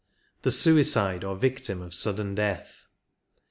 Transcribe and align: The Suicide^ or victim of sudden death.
The 0.41 0.49
Suicide^ 0.49 1.23
or 1.23 1.35
victim 1.35 1.79
of 1.79 1.93
sudden 1.93 2.33
death. 2.33 2.87